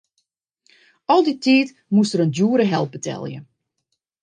[1.13, 3.39] Al dy tiid moast er in djoere help betelje.